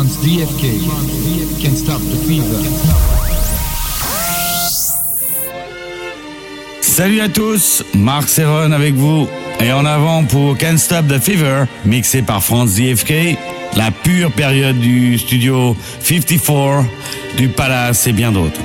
[0.00, 1.60] France DFK.
[1.60, 2.56] Can't stop the fever.
[6.80, 9.28] Salut à tous, Marc Serron avec vous.
[9.60, 13.36] Et en avant pour Can't Stop the Fever, mixé par France DFK,
[13.76, 16.86] la pure période du studio 54,
[17.36, 18.60] du Palace et bien d'autres.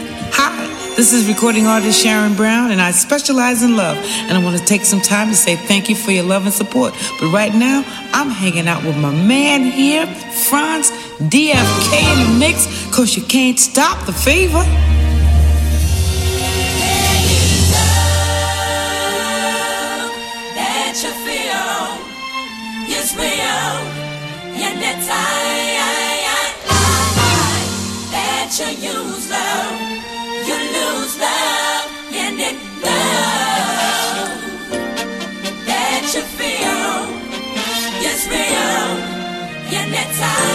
[0.95, 3.97] This is recording artist Sharon Brown, and I specialize in love.
[4.29, 6.53] And I want to take some time to say thank you for your love and
[6.53, 6.93] support.
[7.19, 7.83] But right now,
[8.13, 10.07] I'm hanging out with my man here,
[10.47, 14.63] Franz DFK in the mix, because you can't stop the fever.
[28.45, 29.81] that you use love,
[30.47, 32.55] you lose love, and it
[32.85, 34.29] love.
[35.65, 37.09] That you feel
[38.05, 38.89] is real,
[39.73, 40.54] and that's I,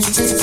[0.00, 0.39] just